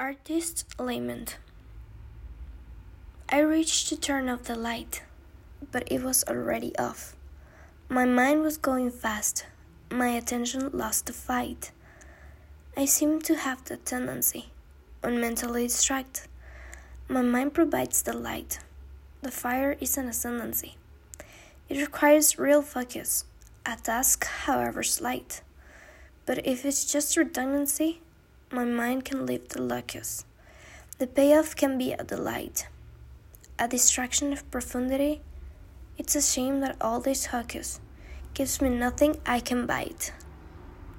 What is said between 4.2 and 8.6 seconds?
off the light, but it was already off. My mind was